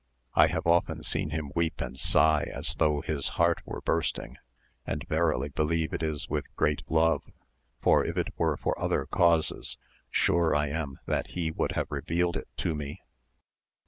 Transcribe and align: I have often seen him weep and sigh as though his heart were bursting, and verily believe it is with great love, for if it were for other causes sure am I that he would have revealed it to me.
I 0.33 0.47
have 0.47 0.65
often 0.65 1.03
seen 1.03 1.29
him 1.29 1.51
weep 1.55 1.79
and 1.79 1.99
sigh 1.99 2.49
as 2.51 2.73
though 2.73 3.01
his 3.01 3.27
heart 3.37 3.61
were 3.65 3.81
bursting, 3.81 4.37
and 4.83 5.05
verily 5.07 5.49
believe 5.49 5.93
it 5.93 6.01
is 6.01 6.27
with 6.27 6.51
great 6.55 6.81
love, 6.89 7.21
for 7.83 8.03
if 8.03 8.17
it 8.17 8.33
were 8.35 8.57
for 8.57 8.73
other 8.81 9.05
causes 9.05 9.77
sure 10.09 10.55
am 10.55 10.97
I 11.03 11.05
that 11.11 11.27
he 11.37 11.51
would 11.51 11.73
have 11.73 11.91
revealed 11.91 12.35
it 12.35 12.47
to 12.57 12.73
me. 12.73 13.03